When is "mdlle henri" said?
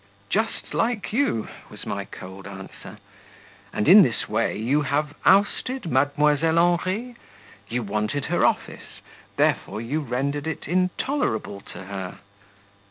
5.83-7.15